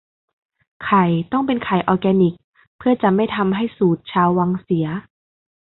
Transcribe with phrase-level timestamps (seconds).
[0.85, 2.35] ไข่ต้องเป็นไข่ออแกนิค
[2.77, 4.87] เพื่อจะไม่ทำให้สูตรชาววังเสีย